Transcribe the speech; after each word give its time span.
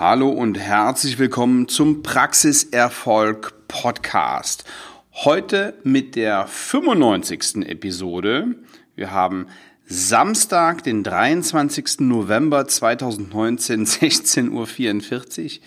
Hallo 0.00 0.30
und 0.30 0.58
herzlich 0.58 1.18
willkommen 1.18 1.68
zum 1.68 2.02
Praxiserfolg 2.02 3.52
Podcast. 3.68 4.64
Heute 5.12 5.74
mit 5.84 6.16
der 6.16 6.46
95. 6.46 7.68
Episode. 7.68 8.54
Wir 8.96 9.10
haben 9.10 9.48
Samstag, 9.84 10.82
den 10.84 11.04
23. 11.04 12.00
November 12.00 12.66
2019, 12.66 13.84
16.44 13.84 15.44
Uhr. 15.44 15.62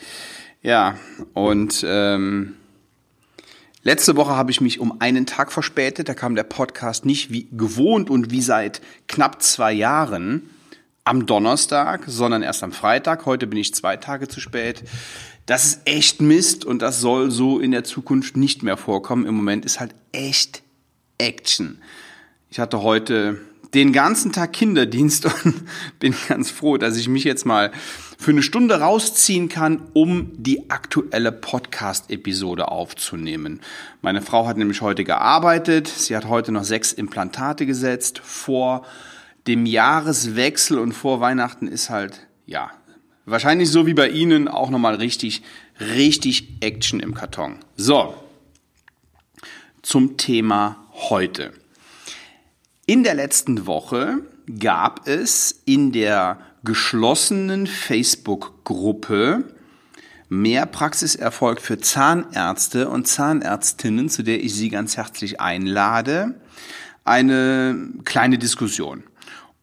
Ja, 0.63 0.97
und 1.33 1.85
ähm, 1.87 2.55
letzte 3.83 4.15
Woche 4.15 4.35
habe 4.35 4.49
ich 4.49 4.61
mich 4.61 4.79
um 4.79 4.99
einen 4.99 5.27
Tag 5.27 5.51
verspätet. 5.51 6.09
Da 6.09 6.15
kam 6.15 6.33
der 6.33 6.41
Podcast 6.41 7.05
nicht 7.05 7.31
wie 7.31 7.49
gewohnt 7.51 8.09
und 8.09 8.31
wie 8.31 8.41
seit 8.41 8.81
knapp 9.07 9.43
zwei 9.43 9.73
Jahren 9.73 10.49
am 11.05 11.25
Donnerstag, 11.25 12.03
sondern 12.07 12.43
erst 12.43 12.63
am 12.63 12.71
Freitag. 12.71 13.25
Heute 13.25 13.47
bin 13.47 13.59
ich 13.59 13.73
zwei 13.73 13.97
Tage 13.97 14.27
zu 14.27 14.39
spät. 14.39 14.83
Das 15.45 15.65
ist 15.65 15.81
echt 15.85 16.21
Mist 16.21 16.63
und 16.63 16.81
das 16.81 17.01
soll 17.01 17.29
so 17.29 17.59
in 17.59 17.71
der 17.71 17.83
Zukunft 17.83 18.37
nicht 18.37 18.63
mehr 18.63 18.77
vorkommen. 18.77 19.25
Im 19.25 19.35
Moment 19.35 19.65
ist 19.65 19.79
halt 19.79 19.93
echt 20.13 20.63
Action. 21.17 21.81
Ich 22.49 22.59
hatte 22.59 22.81
heute 22.81 23.41
den 23.73 23.91
ganzen 23.91 24.31
Tag 24.31 24.53
Kinderdienst 24.53 25.25
und 25.43 25.63
bin 25.99 26.15
ganz 26.29 26.51
froh, 26.51 26.77
dass 26.77 26.95
ich 26.95 27.09
mich 27.09 27.25
jetzt 27.25 27.45
mal 27.45 27.71
für 28.17 28.31
eine 28.31 28.43
Stunde 28.43 28.79
rausziehen 28.79 29.49
kann, 29.49 29.81
um 29.91 30.31
die 30.37 30.69
aktuelle 30.69 31.33
Podcast-Episode 31.33 32.69
aufzunehmen. 32.69 33.59
Meine 34.01 34.21
Frau 34.21 34.47
hat 34.47 34.57
nämlich 34.57 34.81
heute 34.81 35.03
gearbeitet. 35.03 35.89
Sie 35.89 36.15
hat 36.15 36.29
heute 36.29 36.53
noch 36.53 36.63
sechs 36.63 36.93
Implantate 36.93 37.65
gesetzt 37.65 38.19
vor 38.23 38.85
dem 39.47 39.65
Jahreswechsel 39.65 40.79
und 40.79 40.93
vor 40.93 41.19
Weihnachten 41.19 41.67
ist 41.67 41.89
halt, 41.89 42.27
ja, 42.45 42.71
wahrscheinlich 43.25 43.69
so 43.69 43.85
wie 43.85 43.93
bei 43.93 44.09
Ihnen 44.09 44.47
auch 44.47 44.69
nochmal 44.69 44.95
richtig, 44.95 45.43
richtig 45.79 46.57
Action 46.61 46.99
im 46.99 47.13
Karton. 47.13 47.57
So, 47.75 48.15
zum 49.81 50.17
Thema 50.17 50.87
heute. 50.93 51.51
In 52.85 53.03
der 53.03 53.15
letzten 53.15 53.65
Woche 53.65 54.19
gab 54.59 55.07
es 55.07 55.61
in 55.65 55.91
der 55.91 56.39
geschlossenen 56.63 57.67
Facebook-Gruppe 57.67 59.43
mehr 60.29 60.65
Praxiserfolg 60.65 61.61
für 61.61 61.77
Zahnärzte 61.77 62.89
und 62.89 63.07
Zahnärztinnen, 63.07 64.09
zu 64.09 64.23
der 64.23 64.43
ich 64.43 64.53
Sie 64.55 64.69
ganz 64.69 64.97
herzlich 64.97 65.39
einlade, 65.39 66.35
eine 67.03 67.89
kleine 68.05 68.37
Diskussion. 68.37 69.03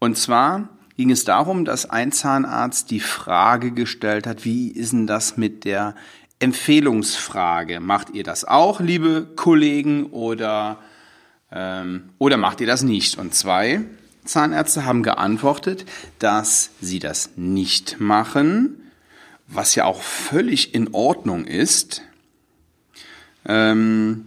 Und 0.00 0.16
zwar 0.16 0.70
ging 0.96 1.10
es 1.10 1.24
darum, 1.24 1.64
dass 1.64 1.88
ein 1.88 2.10
Zahnarzt 2.10 2.90
die 2.90 3.00
Frage 3.00 3.70
gestellt 3.70 4.26
hat, 4.26 4.44
wie 4.44 4.68
ist 4.68 4.92
denn 4.92 5.06
das 5.06 5.36
mit 5.36 5.64
der 5.64 5.94
Empfehlungsfrage? 6.40 7.80
Macht 7.80 8.10
ihr 8.10 8.24
das 8.24 8.44
auch, 8.44 8.80
liebe 8.80 9.28
Kollegen, 9.36 10.06
oder, 10.06 10.78
ähm, 11.52 12.08
oder 12.18 12.38
macht 12.38 12.62
ihr 12.62 12.66
das 12.66 12.82
nicht? 12.82 13.18
Und 13.18 13.34
zwei 13.34 13.82
Zahnärzte 14.24 14.86
haben 14.86 15.02
geantwortet, 15.02 15.84
dass 16.18 16.70
sie 16.80 16.98
das 16.98 17.30
nicht 17.36 18.00
machen, 18.00 18.90
was 19.46 19.74
ja 19.74 19.84
auch 19.84 20.00
völlig 20.00 20.74
in 20.74 20.94
Ordnung 20.94 21.44
ist. 21.44 22.02
Ähm, 23.44 24.26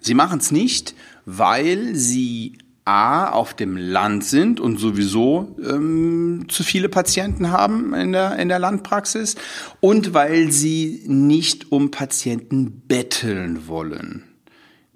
sie 0.00 0.14
machen 0.14 0.40
es 0.40 0.50
nicht, 0.50 0.94
weil 1.24 1.94
sie 1.94 2.58
A, 2.88 3.28
auf 3.28 3.52
dem 3.52 3.76
Land 3.76 4.24
sind 4.24 4.60
und 4.60 4.78
sowieso 4.78 5.54
ähm, 5.62 6.46
zu 6.48 6.62
viele 6.62 6.88
Patienten 6.88 7.50
haben 7.50 7.92
in 7.92 8.12
der, 8.12 8.36
in 8.38 8.48
der 8.48 8.58
Landpraxis 8.58 9.36
und 9.80 10.14
weil 10.14 10.50
sie 10.50 11.02
nicht 11.06 11.70
um 11.70 11.90
Patienten 11.90 12.84
betteln 12.88 13.68
wollen. 13.68 14.24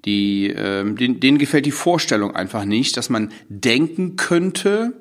Die, 0.05 0.47
ähm, 0.47 0.97
denen, 0.97 1.19
denen 1.19 1.37
gefällt 1.37 1.67
die 1.67 1.71
Vorstellung 1.71 2.35
einfach 2.35 2.65
nicht, 2.65 2.97
dass 2.97 3.11
man 3.11 3.31
denken 3.47 4.15
könnte, 4.15 4.93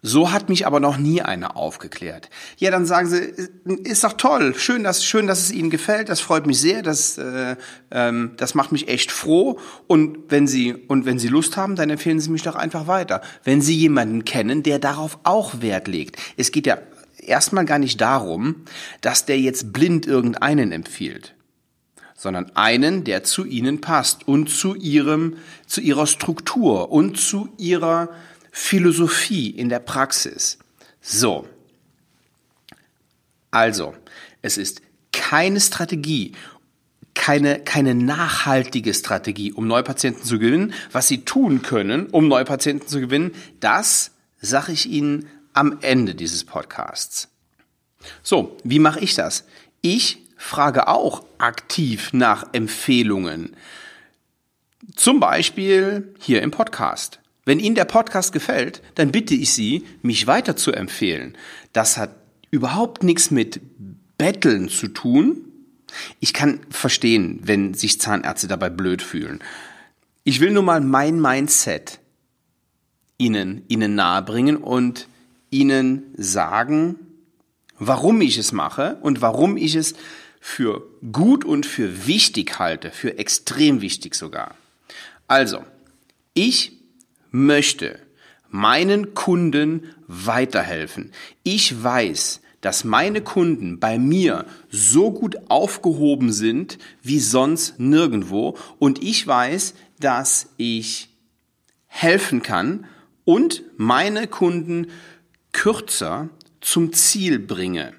so 0.00 0.30
hat 0.30 0.48
mich 0.48 0.64
aber 0.66 0.78
noch 0.78 0.96
nie 0.96 1.22
einer 1.22 1.56
aufgeklärt. 1.56 2.30
Ja, 2.56 2.70
dann 2.70 2.86
sagen 2.86 3.08
sie, 3.08 3.34
ist 3.82 4.04
doch 4.04 4.12
toll, 4.12 4.54
schön, 4.56 4.84
dass 4.84 5.04
schön, 5.04 5.26
dass 5.26 5.40
es 5.40 5.50
Ihnen 5.50 5.70
gefällt, 5.70 6.08
das 6.08 6.20
freut 6.20 6.46
mich 6.46 6.60
sehr, 6.60 6.82
das 6.82 7.18
äh, 7.18 7.56
ähm, 7.90 8.32
das 8.36 8.54
macht 8.54 8.70
mich 8.70 8.88
echt 8.88 9.10
froh. 9.10 9.58
Und 9.88 10.18
wenn 10.28 10.46
Sie 10.46 10.72
und 10.72 11.04
wenn 11.04 11.18
Sie 11.18 11.26
Lust 11.26 11.56
haben, 11.56 11.74
dann 11.74 11.90
empfehlen 11.90 12.20
Sie 12.20 12.30
mich 12.30 12.42
doch 12.42 12.54
einfach 12.54 12.86
weiter. 12.86 13.22
Wenn 13.42 13.60
Sie 13.60 13.74
jemanden 13.74 14.24
kennen, 14.24 14.62
der 14.62 14.78
darauf 14.78 15.18
auch 15.24 15.62
Wert 15.62 15.88
legt. 15.88 16.16
Es 16.36 16.52
geht 16.52 16.66
ja 16.66 16.78
erstmal 17.28 17.64
gar 17.64 17.78
nicht 17.78 18.00
darum, 18.00 18.64
dass 19.00 19.26
der 19.26 19.38
jetzt 19.38 19.72
blind 19.72 20.06
irgendeinen 20.06 20.72
empfiehlt, 20.72 21.34
sondern 22.16 22.54
einen, 22.56 23.04
der 23.04 23.22
zu 23.24 23.44
ihnen 23.44 23.80
passt 23.80 24.26
und 24.26 24.50
zu 24.50 24.74
ihrem, 24.74 25.36
zu 25.66 25.80
ihrer 25.80 26.06
Struktur 26.06 26.90
und 26.90 27.18
zu 27.18 27.48
ihrer 27.58 28.08
Philosophie 28.50 29.50
in 29.50 29.68
der 29.68 29.78
Praxis. 29.78 30.58
So. 31.00 31.46
Also, 33.50 33.94
es 34.42 34.58
ist 34.58 34.82
keine 35.12 35.60
Strategie, 35.60 36.32
keine, 37.14 37.58
keine 37.60 37.94
nachhaltige 37.94 38.94
Strategie, 38.94 39.52
um 39.52 39.66
Neupatienten 39.66 40.22
zu 40.22 40.38
gewinnen. 40.38 40.72
Was 40.92 41.08
Sie 41.08 41.24
tun 41.24 41.62
können, 41.62 42.06
um 42.06 42.28
Neupatienten 42.28 42.88
zu 42.88 43.00
gewinnen, 43.00 43.32
das 43.60 44.12
sage 44.40 44.72
ich 44.72 44.88
Ihnen 44.88 45.26
am 45.58 45.78
Ende 45.80 46.14
dieses 46.14 46.44
Podcasts. 46.44 47.28
So, 48.22 48.56
wie 48.62 48.78
mache 48.78 49.00
ich 49.00 49.14
das? 49.14 49.44
Ich 49.80 50.18
frage 50.36 50.86
auch 50.86 51.24
aktiv 51.38 52.12
nach 52.12 52.46
Empfehlungen. 52.52 53.56
Zum 54.94 55.18
Beispiel 55.18 56.14
hier 56.20 56.42
im 56.42 56.52
Podcast. 56.52 57.18
Wenn 57.44 57.58
Ihnen 57.58 57.74
der 57.74 57.86
Podcast 57.86 58.32
gefällt, 58.32 58.82
dann 58.94 59.10
bitte 59.10 59.34
ich 59.34 59.52
Sie, 59.52 59.84
mich 60.02 60.26
weiter 60.28 60.54
zu 60.54 60.72
empfehlen. 60.72 61.36
Das 61.72 61.96
hat 61.96 62.14
überhaupt 62.50 63.02
nichts 63.02 63.30
mit 63.30 63.60
Betteln 64.16 64.68
zu 64.68 64.88
tun, 64.88 65.44
Ich 66.20 66.34
kann 66.34 66.60
verstehen, 66.68 67.40
wenn 67.42 67.72
sich 67.72 67.98
Zahnärzte 67.98 68.46
dabei 68.46 68.68
blöd 68.68 69.00
fühlen. 69.00 69.40
Ich 70.22 70.38
will 70.40 70.50
nur 70.50 70.62
mal 70.62 70.82
mein 70.82 71.18
Mindset 71.18 71.98
Ihnen, 73.16 73.64
Ihnen 73.68 73.94
nahebringen 73.94 74.56
und 74.56 75.08
Ihnen 75.50 76.14
sagen, 76.16 76.96
warum 77.78 78.20
ich 78.20 78.38
es 78.38 78.52
mache 78.52 78.98
und 79.02 79.20
warum 79.20 79.56
ich 79.56 79.74
es 79.74 79.94
für 80.40 80.82
gut 81.12 81.44
und 81.44 81.66
für 81.66 82.06
wichtig 82.06 82.58
halte, 82.58 82.90
für 82.90 83.18
extrem 83.18 83.80
wichtig 83.80 84.14
sogar. 84.14 84.54
Also, 85.26 85.64
ich 86.34 86.72
möchte 87.30 87.98
meinen 88.48 89.14
Kunden 89.14 89.94
weiterhelfen. 90.06 91.12
Ich 91.42 91.82
weiß, 91.82 92.40
dass 92.60 92.84
meine 92.84 93.20
Kunden 93.20 93.78
bei 93.78 93.98
mir 93.98 94.46
so 94.70 95.12
gut 95.12 95.36
aufgehoben 95.48 96.32
sind 96.32 96.78
wie 97.02 97.20
sonst 97.20 97.78
nirgendwo 97.78 98.56
und 98.78 99.02
ich 99.02 99.26
weiß, 99.26 99.74
dass 100.00 100.48
ich 100.56 101.08
helfen 101.86 102.42
kann 102.42 102.86
und 103.24 103.62
meine 103.76 104.26
Kunden 104.26 104.88
kürzer 105.58 106.28
zum 106.60 106.92
Ziel 106.92 107.40
bringe. 107.40 107.92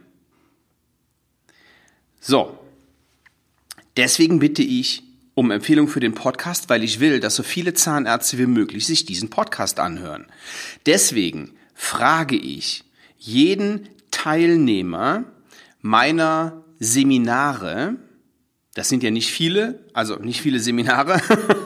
So, 2.22 2.58
deswegen 3.98 4.40
bitte 4.40 4.62
ich 4.62 5.04
um 5.34 5.52
Empfehlung 5.52 5.90
für 5.90 6.00
den 6.00 6.14
Podcast, 6.14 6.70
weil 6.70 6.86
ich 6.86 7.02
will, 7.02 7.20
dass 7.20 7.36
so 7.36 7.44
viele 7.44 7.74
Zahnärzte 7.74 8.38
wie 8.38 8.46
möglich 8.46 8.86
sich 8.86 9.06
diesen 9.06 9.30
Podcast 9.30 9.82
anhören. 9.82 10.28
Deswegen 10.86 11.52
frage 11.76 12.38
ich 12.38 12.86
jeden 13.18 13.90
Teilnehmer 14.10 15.26
meiner 15.82 16.64
Seminare, 16.80 17.98
das 18.74 18.88
sind 18.88 19.04
ja 19.04 19.12
nicht 19.12 19.32
viele, 19.32 19.84
also 19.94 20.16
nicht 20.16 20.42
viele 20.42 20.62
Seminare 20.62 21.22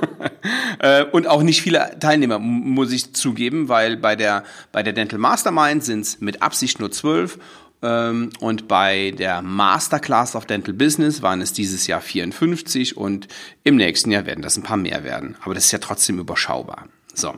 äh, 0.84 1.06
und 1.06 1.28
auch 1.28 1.44
nicht 1.44 1.62
viele 1.62 1.98
Teilnehmer, 2.00 2.40
muss 2.40 2.92
ich 2.92 3.14
zugeben, 3.14 3.70
weil 3.70 3.96
bei 3.96 4.18
der, 4.18 4.44
bei 4.74 4.84
der 4.84 4.92
Dental 4.92 5.18
Mastermind 5.18 5.82
sind 5.82 6.02
es 6.02 6.20
mit 6.20 6.42
Absicht 6.42 6.82
nur 6.82 6.92
zwölf 6.92 7.40
ähm, 7.82 8.32
und 8.42 8.68
bei 8.68 9.12
der 9.18 9.42
Masterclass 9.42 10.36
of 10.36 10.46
Dental 10.46 10.74
Business 10.74 11.22
waren 11.22 11.40
es 11.40 11.54
dieses 11.54 11.88
Jahr 11.88 12.02
54 12.02 12.98
und 12.98 13.30
im 13.64 13.78
nächsten 13.78 14.12
Jahr 14.12 14.26
werden 14.26 14.42
das 14.42 14.58
ein 14.58 14.64
paar 14.64 14.76
mehr 14.76 15.06
werden. 15.06 15.38
Aber 15.42 15.54
das 15.54 15.66
ist 15.66 15.72
ja 15.72 15.80
trotzdem 15.80 16.20
überschaubar. 16.20 16.90
So. 17.14 17.34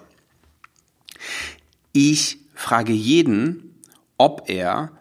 Ich 1.94 2.40
frage 2.56 2.94
jeden, 2.94 3.76
ob 4.18 4.50
er 4.50 4.92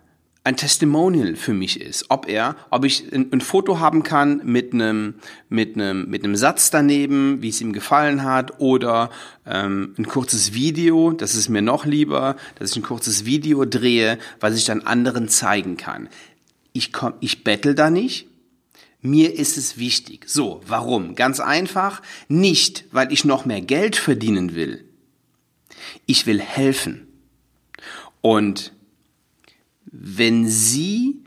ein 0.46 0.58
Testimonial 0.58 1.36
für 1.36 1.54
mich 1.54 1.80
ist, 1.80 2.04
ob 2.10 2.28
er, 2.28 2.54
ob 2.68 2.84
ich 2.84 3.10
ein, 3.12 3.32
ein, 3.32 3.40
Foto 3.40 3.80
haben 3.80 4.02
kann 4.02 4.42
mit 4.44 4.74
einem 4.74 5.14
mit 5.48 5.74
einem 5.74 6.08
mit 6.10 6.22
einem 6.22 6.36
Satz 6.36 6.70
daneben, 6.70 7.40
wie 7.40 7.48
es 7.48 7.62
ihm 7.62 7.72
gefallen 7.72 8.22
hat, 8.24 8.60
oder 8.60 9.10
ähm, 9.46 9.94
ein 9.98 10.06
kurzes 10.06 10.52
Video. 10.52 11.12
Das 11.12 11.34
ist 11.34 11.48
mir 11.48 11.62
noch 11.62 11.86
lieber, 11.86 12.36
dass 12.58 12.72
ich 12.72 12.76
ein 12.76 12.82
kurzes 12.82 13.24
Video 13.24 13.64
drehe, 13.64 14.18
was 14.38 14.54
ich 14.54 14.66
dann 14.66 14.82
anderen 14.82 15.30
zeigen 15.30 15.78
kann. 15.78 16.10
Ich 16.74 16.92
komm, 16.92 17.14
ich 17.20 17.42
bettel 17.42 17.74
da 17.74 17.88
nicht. 17.88 18.28
Mir 19.00 19.34
ist 19.38 19.56
es 19.56 19.78
wichtig. 19.78 20.24
So, 20.28 20.60
warum? 20.66 21.14
Ganz 21.14 21.40
einfach. 21.40 22.02
Nicht, 22.28 22.84
weil 22.90 23.12
ich 23.12 23.24
noch 23.24 23.46
mehr 23.46 23.62
Geld 23.62 23.96
verdienen 23.96 24.54
will. 24.54 24.84
Ich 26.04 26.26
will 26.26 26.40
helfen. 26.40 27.06
Und 28.20 28.73
wenn 29.96 30.48
Sie 30.48 31.22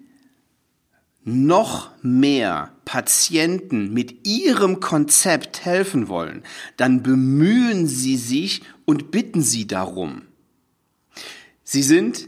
noch 1.23 1.91
mehr 2.01 2.73
Patienten 2.83 3.93
mit 3.93 4.27
Ihrem 4.27 4.79
Konzept 4.79 5.63
helfen 5.65 6.09
wollen, 6.09 6.43
dann 6.75 7.01
bemühen 7.01 7.87
Sie 7.87 8.17
sich 8.17 8.61
und 8.85 9.11
bitten 9.11 9.41
Sie 9.41 9.67
darum. 9.67 10.23
Sie 11.63 11.83
sind 11.83 12.27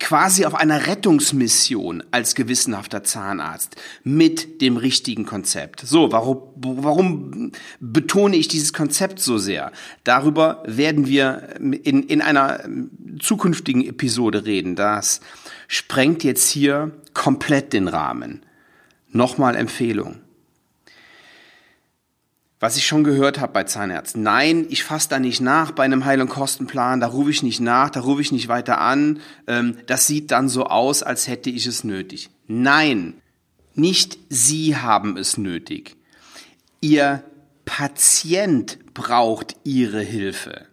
quasi 0.00 0.44
auf 0.46 0.54
einer 0.54 0.86
Rettungsmission 0.86 2.02
als 2.10 2.34
gewissenhafter 2.34 3.04
Zahnarzt 3.04 3.76
mit 4.02 4.60
dem 4.60 4.76
richtigen 4.76 5.26
Konzept. 5.26 5.80
So, 5.80 6.10
warum, 6.10 6.42
warum 6.56 7.52
betone 7.78 8.36
ich 8.36 8.48
dieses 8.48 8.72
Konzept 8.72 9.20
so 9.20 9.38
sehr? 9.38 9.70
Darüber 10.02 10.62
werden 10.66 11.06
wir 11.06 11.56
in, 11.60 12.02
in 12.02 12.22
einer 12.22 12.64
zukünftigen 13.20 13.86
Episode 13.86 14.46
reden. 14.46 14.74
Das 14.74 15.20
sprengt 15.70 16.24
jetzt 16.24 16.50
hier 16.50 16.90
komplett 17.14 17.72
den 17.72 17.88
Rahmen. 17.88 18.44
Nochmal 19.08 19.56
Empfehlung 19.56 20.20
was 22.60 22.76
ich 22.76 22.86
schon 22.86 23.04
gehört 23.04 23.40
habe 23.40 23.54
bei 23.54 23.64
Zahnärzten. 23.64 24.22
Nein, 24.22 24.66
ich 24.68 24.84
fasse 24.84 25.08
da 25.08 25.18
nicht 25.18 25.40
nach 25.40 25.72
bei 25.72 25.82
einem 25.82 26.04
Heil- 26.04 26.20
und 26.20 26.28
Kostenplan, 26.28 27.00
da 27.00 27.06
rufe 27.06 27.30
ich 27.30 27.42
nicht 27.42 27.60
nach, 27.60 27.88
da 27.88 28.00
rufe 28.00 28.20
ich 28.20 28.32
nicht 28.32 28.48
weiter 28.48 28.78
an. 28.78 29.20
Ähm, 29.46 29.78
das 29.86 30.06
sieht 30.06 30.30
dann 30.30 30.50
so 30.50 30.66
aus, 30.66 31.02
als 31.02 31.26
hätte 31.26 31.48
ich 31.48 31.66
es 31.66 31.84
nötig. 31.84 32.28
Nein, 32.46 33.14
nicht 33.74 34.18
Sie 34.28 34.76
haben 34.76 35.16
es 35.16 35.38
nötig. 35.38 35.96
Ihr 36.82 37.24
Patient 37.64 38.78
braucht 38.92 39.56
Ihre 39.64 40.02
Hilfe. 40.02 40.66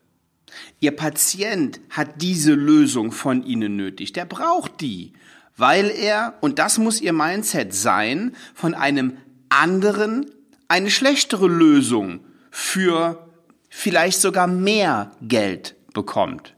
Ihr 0.80 0.96
Patient 0.96 1.80
hat 1.90 2.22
diese 2.22 2.54
Lösung 2.54 3.12
von 3.12 3.44
Ihnen 3.44 3.76
nötig. 3.76 4.14
Der 4.14 4.26
braucht 4.26 4.82
die, 4.82 5.14
weil 5.56 5.90
er, 5.90 6.36
und 6.42 6.60
das 6.60 6.78
muss 6.78 7.02
Ihr 7.02 7.14
Mindset 7.14 7.74
sein, 7.74 8.36
von 8.54 8.74
einem 8.76 9.18
anderen 9.50 10.30
eine 10.68 10.92
schlechtere 10.92 11.48
Lösung 11.48 12.20
für 12.52 13.28
vielleicht 13.70 14.20
sogar 14.20 14.48
mehr 14.48 15.12
Geld 15.22 15.76
bekommt. 15.94 16.54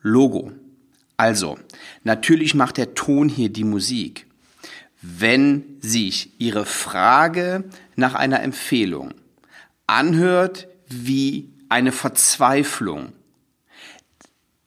Logo. 0.00 0.52
Also, 1.16 1.58
natürlich 2.04 2.54
macht 2.54 2.78
der 2.78 2.94
Ton 2.94 3.28
hier 3.28 3.50
die 3.50 3.64
Musik. 3.64 4.26
Wenn 5.02 5.76
sich 5.80 6.30
Ihre 6.38 6.64
Frage 6.64 7.64
nach 7.96 8.14
einer 8.14 8.42
Empfehlung 8.42 9.12
anhört 9.86 10.68
wie 10.88 11.50
eine 11.70 11.92
Verzweiflung, 11.92 13.12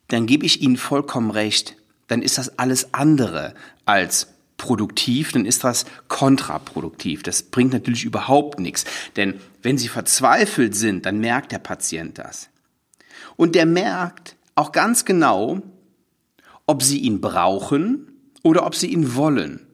dann 0.07 0.25
gebe 0.25 0.45
ich 0.45 0.61
Ihnen 0.61 0.77
vollkommen 0.77 1.31
recht. 1.31 1.75
Dann 2.07 2.21
ist 2.21 2.37
das 2.37 2.57
alles 2.59 2.93
andere 2.93 3.53
als 3.85 4.27
produktiv, 4.57 5.31
dann 5.31 5.45
ist 5.45 5.63
das 5.63 5.85
kontraproduktiv. 6.07 7.23
Das 7.23 7.43
bringt 7.43 7.73
natürlich 7.73 8.05
überhaupt 8.05 8.59
nichts. 8.59 8.85
Denn 9.15 9.39
wenn 9.61 9.77
Sie 9.77 9.87
verzweifelt 9.87 10.75
sind, 10.75 11.05
dann 11.05 11.19
merkt 11.19 11.51
der 11.51 11.59
Patient 11.59 12.17
das. 12.17 12.49
Und 13.35 13.55
der 13.55 13.65
merkt 13.65 14.35
auch 14.55 14.71
ganz 14.71 15.05
genau, 15.05 15.61
ob 16.65 16.83
Sie 16.83 16.99
ihn 16.99 17.19
brauchen 17.19 18.11
oder 18.43 18.65
ob 18.65 18.75
Sie 18.75 18.87
ihn 18.87 19.15
wollen. 19.15 19.65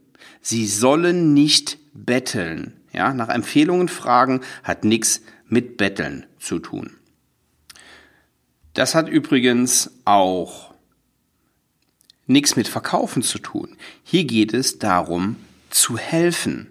Sie 0.41 0.65
sollen 0.67 1.33
nicht 1.33 1.77
betteln. 1.93 2.73
Ja, 2.93 3.13
nach 3.13 3.29
Empfehlungen 3.29 3.89
fragen 3.89 4.41
hat 4.63 4.83
nichts 4.83 5.21
mit 5.47 5.77
Betteln 5.77 6.25
zu 6.39 6.59
tun. 6.59 6.98
Das 8.73 8.95
hat 8.95 9.09
übrigens 9.09 9.91
auch 10.05 10.73
nichts 12.27 12.55
mit 12.55 12.67
Verkaufen 12.67 13.23
zu 13.23 13.39
tun. 13.39 13.75
Hier 14.03 14.23
geht 14.23 14.53
es 14.53 14.79
darum, 14.79 15.37
zu 15.69 15.97
helfen. 15.97 16.67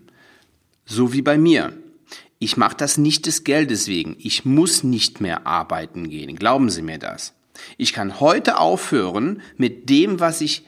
So 0.87 1.12
wie 1.12 1.23
bei 1.23 1.37
mir. 1.37 1.73
Ich 2.38 2.57
mache 2.57 2.76
das 2.76 2.99
nicht 2.99 3.26
des 3.26 3.43
Geldes 3.43 3.88
wegen. 3.88 4.17
Ich 4.19 4.45
muss 4.45 4.85
nicht 4.85 5.21
mehr 5.21 5.47
arbeiten 5.47 6.09
gehen. 6.09 6.37
Glauben 6.37 6.71
Sie 6.71 6.83
mir 6.83 6.99
das. 6.99 7.35
Ich 7.76 7.93
kann 7.93 8.21
heute 8.21 8.59
aufhören 8.59 9.43
mit 9.57 9.90
dem, 9.90 10.21
was 10.21 10.40
ich 10.40 10.64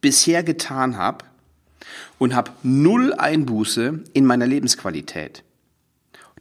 bisher 0.00 0.44
getan 0.44 0.96
habe 0.96 1.24
und 2.18 2.34
habe 2.34 2.52
null 2.62 3.12
Einbuße 3.12 4.04
in 4.12 4.24
meiner 4.24 4.46
Lebensqualität. 4.46 5.42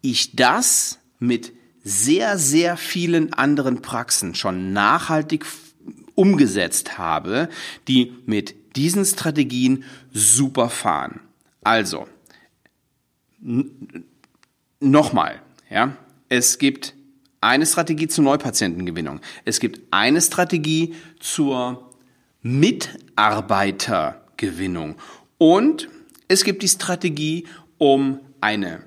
ich 0.00 0.36
das 0.36 0.98
mit 1.18 1.52
sehr, 1.84 2.38
sehr 2.38 2.76
vielen 2.76 3.32
anderen 3.32 3.82
Praxen 3.82 4.34
schon 4.34 4.72
nachhaltig 4.72 5.44
umgesetzt 6.14 6.98
habe, 6.98 7.48
die 7.88 8.14
mit 8.26 8.76
diesen 8.76 9.04
Strategien 9.04 9.84
super 10.12 10.70
fahren. 10.70 11.20
Also, 11.62 12.06
nochmal, 14.80 15.40
ja, 15.70 15.96
es 16.28 16.58
gibt 16.58 16.94
eine 17.40 17.64
Strategie 17.66 18.08
zur 18.08 18.24
Neupatientengewinnung. 18.24 19.20
Es 19.44 19.60
gibt 19.60 19.80
eine 19.92 20.20
Strategie 20.20 20.96
zur 21.20 21.88
Mitarbeitergewinnung. 22.42 24.96
Und 25.38 25.88
es 26.28 26.42
gibt 26.44 26.62
die 26.62 26.68
Strategie, 26.68 27.46
um 27.78 28.20
eine 28.40 28.82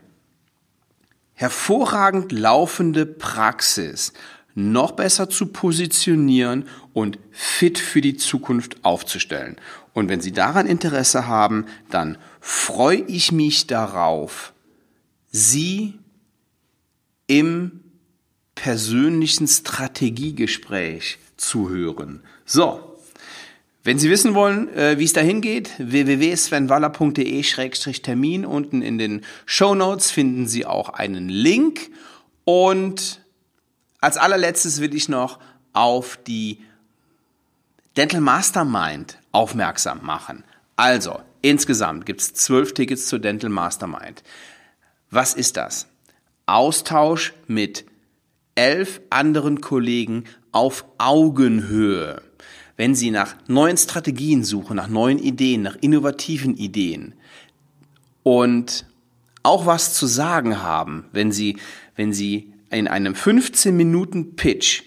hervorragend 1.33 2.33
laufende 2.33 3.05
Praxis 3.05 4.13
noch 4.55 4.91
besser 4.91 5.29
zu 5.29 5.45
positionieren 5.45 6.67
und 6.93 7.17
fit 7.31 7.79
für 7.79 8.01
die 8.01 8.17
Zukunft 8.17 8.83
aufzustellen. 8.83 9.55
Und 9.93 10.09
wenn 10.09 10.21
Sie 10.21 10.33
daran 10.33 10.67
Interesse 10.67 11.27
haben, 11.27 11.65
dann 11.89 12.17
freue 12.41 13.03
ich 13.07 13.31
mich 13.31 13.67
darauf, 13.67 14.51
Sie 15.31 15.99
im 17.27 17.83
persönlichen 18.55 19.47
Strategiegespräch 19.47 21.19
zu 21.37 21.69
hören. 21.69 22.23
So, 22.45 22.89
wenn 23.83 23.97
Sie 23.97 24.09
wissen 24.09 24.33
wollen, 24.33 24.67
äh, 24.75 24.99
wie 24.99 25.05
es 25.05 25.13
dahin 25.13 25.39
geht, 25.41 25.71
www.svenwaller.de-termin. 25.77 28.45
Unten 28.45 28.81
in 28.81 28.97
den 28.97 29.21
Show 29.45 29.73
Notes 29.73 30.11
finden 30.11 30.47
Sie 30.47 30.65
auch 30.65 30.89
einen 30.89 31.29
Link. 31.29 31.89
Und 32.43 33.21
als 34.01 34.17
allerletztes 34.17 34.81
will 34.81 34.93
ich 34.93 35.07
noch 35.07 35.39
auf 35.71 36.19
die 36.27 36.59
Dental 37.95 38.19
Mastermind 38.21 39.17
aufmerksam 39.31 40.05
machen. 40.05 40.43
Also, 40.75 41.21
insgesamt 41.41 42.05
gibt 42.05 42.21
es 42.21 42.33
zwölf 42.33 42.73
Tickets 42.73 43.07
zur 43.07 43.19
Dental 43.19 43.49
Mastermind. 43.49 44.23
Was 45.09 45.33
ist 45.33 45.57
das? 45.57 45.87
Austausch 46.45 47.33
mit 47.47 47.85
elf 48.55 49.01
anderen 49.09 49.61
Kollegen 49.61 50.25
auf 50.51 50.85
Augenhöhe 50.97 52.21
wenn 52.79 52.95
Sie 52.95 53.11
nach 53.11 53.35
neuen 53.49 53.75
Strategien 53.75 54.45
suchen, 54.45 54.77
nach 54.77 54.87
neuen 54.87 55.19
Ideen, 55.19 55.63
nach 55.63 55.75
innovativen 55.81 56.55
Ideen 56.55 57.13
und 58.23 58.85
auch 59.43 59.65
was 59.65 59.93
zu 59.95 60.07
sagen 60.07 60.63
haben, 60.63 61.03
wenn 61.11 61.33
Sie, 61.33 61.57
wenn 61.97 62.13
Sie 62.13 62.53
in 62.71 62.87
einem 62.87 63.15
15 63.15 63.75
Minuten 63.75 64.37
Pitch 64.37 64.83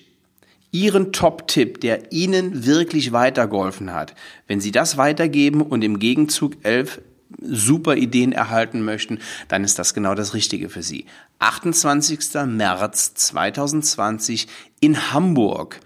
Ihren 0.71 1.13
Top-Tipp, 1.13 1.83
der 1.83 2.13
Ihnen 2.13 2.65
wirklich 2.65 3.13
weitergeholfen 3.13 3.93
hat, 3.93 4.15
wenn 4.47 4.59
Sie 4.59 4.71
das 4.73 4.97
weitergeben 4.97 5.61
und 5.61 5.85
im 5.85 5.99
Gegenzug 5.99 6.65
elf 6.65 7.03
super 7.41 7.97
Ideen 7.97 8.33
erhalten 8.33 8.85
möchten, 8.85 9.19
dann 9.49 9.65
ist 9.65 9.79
das 9.79 9.95
genau 9.95 10.15
das 10.15 10.35
Richtige 10.35 10.69
für 10.69 10.83
Sie. 10.83 11.07
28. 11.39 12.35
März 12.47 13.15
2020 13.15 14.49
in 14.81 15.13
Hamburg. 15.13 15.81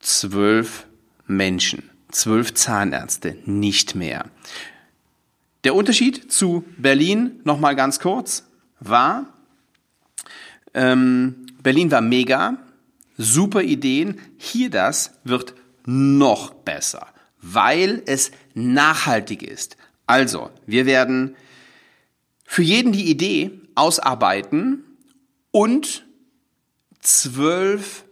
12 0.00 0.86
Menschen, 1.26 1.90
zwölf 2.10 2.54
Zahnärzte, 2.54 3.36
nicht 3.44 3.94
mehr. 3.94 4.26
Der 5.64 5.74
Unterschied 5.74 6.32
zu 6.32 6.64
Berlin, 6.76 7.40
nochmal 7.44 7.76
ganz 7.76 8.00
kurz, 8.00 8.44
war, 8.80 9.32
ähm, 10.74 11.46
Berlin 11.62 11.90
war 11.92 12.00
mega, 12.00 12.58
super 13.16 13.62
Ideen, 13.62 14.20
hier 14.38 14.70
das 14.70 15.18
wird 15.22 15.54
noch 15.86 16.52
besser, 16.52 17.06
weil 17.40 18.02
es 18.06 18.32
nachhaltig 18.54 19.42
ist. 19.42 19.76
Also, 20.12 20.50
wir 20.66 20.84
werden 20.84 21.36
für 22.44 22.60
jeden 22.60 22.92
die 22.92 23.10
Idee 23.10 23.50
ausarbeiten 23.74 24.84
und 25.52 26.04
zwölf 27.00 28.04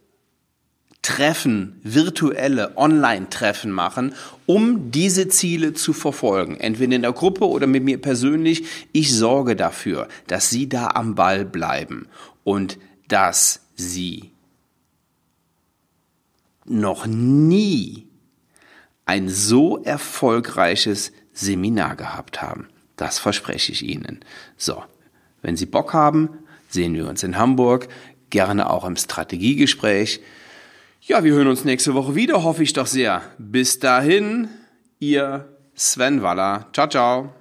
Treffen, 1.02 1.78
virtuelle 1.82 2.78
Online-Treffen 2.78 3.70
machen, 3.70 4.14
um 4.46 4.90
diese 4.90 5.28
Ziele 5.28 5.74
zu 5.74 5.92
verfolgen. 5.92 6.56
Entweder 6.56 6.96
in 6.96 7.02
der 7.02 7.12
Gruppe 7.12 7.46
oder 7.46 7.66
mit 7.66 7.84
mir 7.84 8.00
persönlich. 8.00 8.64
Ich 8.92 9.14
sorge 9.14 9.54
dafür, 9.54 10.08
dass 10.26 10.48
Sie 10.48 10.70
da 10.70 10.92
am 10.94 11.14
Ball 11.14 11.44
bleiben 11.44 12.08
und 12.44 12.78
dass 13.08 13.60
Sie 13.76 14.30
noch 16.64 17.04
nie 17.06 18.06
ein 19.04 19.28
so 19.28 19.82
erfolgreiches 19.82 21.12
Seminar 21.32 21.96
gehabt 21.96 22.42
haben. 22.42 22.68
Das 22.96 23.18
verspreche 23.18 23.72
ich 23.72 23.82
Ihnen. 23.82 24.20
So, 24.56 24.82
wenn 25.42 25.56
Sie 25.56 25.66
Bock 25.66 25.92
haben, 25.92 26.30
sehen 26.68 26.94
wir 26.94 27.08
uns 27.08 27.22
in 27.22 27.38
Hamburg, 27.38 27.88
gerne 28.28 28.70
auch 28.70 28.84
im 28.84 28.96
Strategiegespräch. 28.96 30.20
Ja, 31.02 31.24
wir 31.24 31.32
hören 31.32 31.48
uns 31.48 31.64
nächste 31.64 31.94
Woche 31.94 32.14
wieder, 32.14 32.42
hoffe 32.42 32.62
ich 32.62 32.72
doch 32.72 32.86
sehr. 32.86 33.22
Bis 33.38 33.78
dahin, 33.78 34.48
ihr 34.98 35.48
Sven 35.74 36.22
Waller. 36.22 36.66
Ciao, 36.72 36.88
ciao. 36.88 37.39